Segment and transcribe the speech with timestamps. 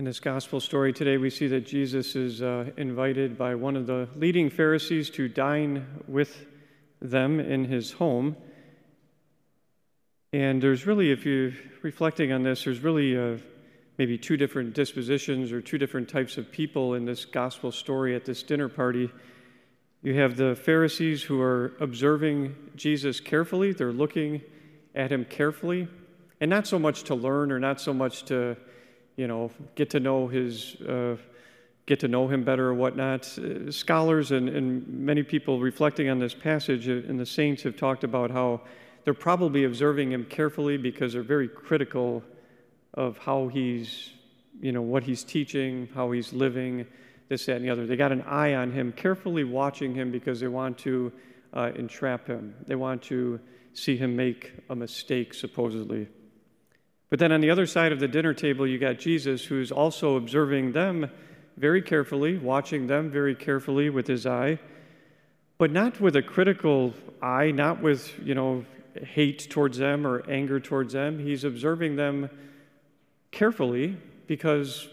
[0.00, 3.86] In this gospel story today, we see that Jesus is uh, invited by one of
[3.86, 6.46] the leading Pharisees to dine with
[7.02, 8.34] them in his home.
[10.32, 11.52] And there's really, if you're
[11.82, 13.36] reflecting on this, there's really uh,
[13.98, 18.24] maybe two different dispositions or two different types of people in this gospel story at
[18.24, 19.10] this dinner party.
[20.02, 24.40] You have the Pharisees who are observing Jesus carefully, they're looking
[24.94, 25.88] at him carefully,
[26.40, 28.56] and not so much to learn or not so much to
[29.16, 31.16] you know, get to know his, uh,
[31.86, 33.38] get to know him better or whatnot.
[33.38, 37.76] Uh, scholars and, and many people reflecting on this passage uh, and the saints have
[37.76, 38.60] talked about how
[39.04, 42.22] they're probably observing him carefully because they're very critical
[42.94, 44.10] of how he's,
[44.60, 46.86] you know, what he's teaching, how he's living,
[47.28, 47.86] this, that, and the other.
[47.86, 51.12] They got an eye on him, carefully watching him because they want to
[51.54, 52.54] uh, entrap him.
[52.66, 53.40] They want to
[53.72, 56.08] see him make a mistake, supposedly.
[57.10, 60.16] But then on the other side of the dinner table, you got Jesus, who's also
[60.16, 61.10] observing them
[61.56, 64.58] very carefully, watching them very carefully with his eye,
[65.58, 70.60] but not with a critical eye, not with, you know, hate towards them or anger
[70.60, 71.18] towards them.
[71.18, 72.30] He's observing them
[73.30, 74.88] carefully because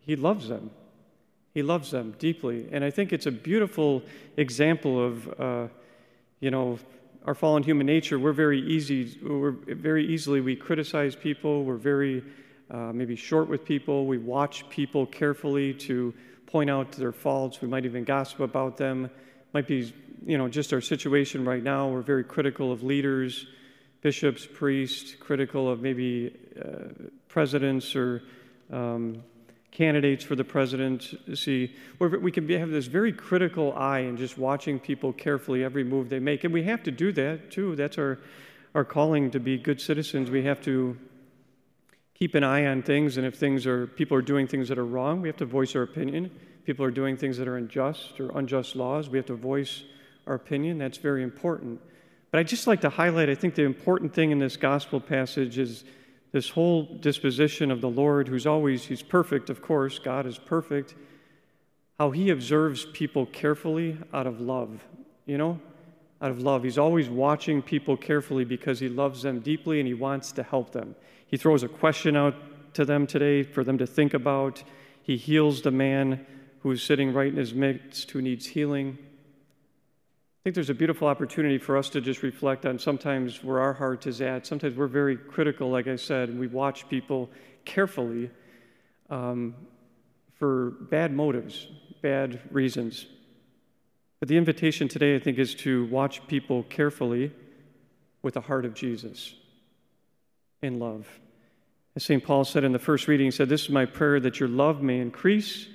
[0.00, 0.70] he loves them.
[1.52, 2.68] He loves them deeply.
[2.72, 4.02] And I think it's a beautiful
[4.36, 5.68] example of, uh,
[6.40, 6.78] you know,
[7.26, 12.24] our fallen human nature, we're very easy, we're very easily, we criticize people, we're very
[12.70, 16.14] uh, maybe short with people, we watch people carefully to
[16.46, 19.10] point out their faults, we might even gossip about them.
[19.52, 19.92] Might be,
[20.24, 23.46] you know, just our situation right now, we're very critical of leaders,
[24.00, 28.22] bishops, priests, critical of maybe uh, presidents or
[28.72, 29.22] um,
[29.70, 34.36] candidates for the presidency, where we can be, have this very critical eye and just
[34.36, 36.44] watching people carefully every move they make.
[36.44, 37.76] And we have to do that too.
[37.76, 38.18] That's our,
[38.74, 40.30] our calling to be good citizens.
[40.30, 40.98] We have to
[42.14, 44.84] keep an eye on things, and if things are people are doing things that are
[44.84, 46.30] wrong, we have to voice our opinion.
[46.64, 49.84] People are doing things that are unjust or unjust laws, we have to voice
[50.26, 50.78] our opinion.
[50.78, 51.80] That's very important.
[52.30, 55.58] But I'd just like to highlight, I think the important thing in this gospel passage
[55.58, 55.84] is
[56.32, 60.94] this whole disposition of the Lord, who's always, he's perfect, of course, God is perfect,
[61.98, 64.84] how he observes people carefully out of love,
[65.26, 65.60] you know?
[66.22, 66.62] Out of love.
[66.62, 70.72] He's always watching people carefully because he loves them deeply and he wants to help
[70.72, 70.94] them.
[71.26, 72.34] He throws a question out
[72.74, 74.62] to them today for them to think about.
[75.02, 76.26] He heals the man
[76.60, 78.98] who's sitting right in his midst who needs healing.
[80.40, 83.74] I think there's a beautiful opportunity for us to just reflect on sometimes where our
[83.74, 84.46] heart is at.
[84.46, 87.28] Sometimes we're very critical, like I said, and we watch people
[87.66, 88.30] carefully
[89.10, 89.54] um,
[90.38, 91.68] for bad motives,
[92.00, 93.04] bad reasons.
[94.18, 97.32] But the invitation today, I think, is to watch people carefully
[98.22, 99.34] with the heart of Jesus
[100.62, 101.06] in love.
[101.94, 102.24] As St.
[102.24, 104.80] Paul said in the first reading, he said, This is my prayer that your love
[104.80, 105.66] may increase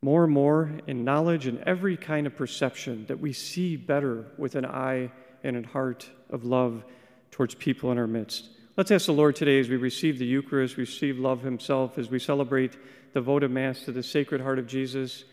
[0.00, 4.54] more and more in knowledge and every kind of perception, that we see better with
[4.54, 5.10] an eye
[5.42, 6.84] and a heart of love
[7.30, 8.48] towards people in our midst.
[8.76, 12.20] Let's ask the Lord today as we receive the Eucharist, receive love Himself, as we
[12.20, 12.76] celebrate
[13.12, 15.24] the votive Mass to the Sacred Heart of Jesus.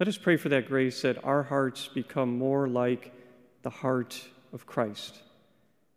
[0.00, 3.12] Let us pray for that grace that our hearts become more like
[3.62, 5.20] the heart of Christ.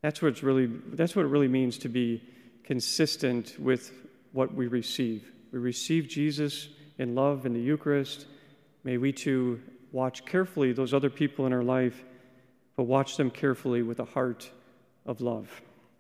[0.02, 2.22] That's what, it's really, that's what it really means to be
[2.64, 3.92] consistent with
[4.34, 5.32] what we receive.
[5.52, 8.26] We receive Jesus in love in the Eucharist.
[8.84, 12.04] May we too watch carefully those other people in our life,
[12.76, 14.50] but watch them carefully with a heart
[15.06, 15.50] of love.